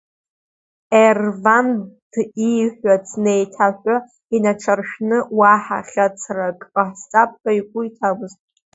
[1.05, 1.81] Ерванд,
[2.47, 3.97] ииҳәац неиҭаҳәо,
[4.35, 8.39] инаҿаршәны, уаҳа хьаҵрак ҟасҵап ҳәа игәы иҭамызт.